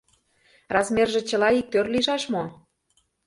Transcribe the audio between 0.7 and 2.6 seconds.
Размерже чыла иктӧр лийшаш мо?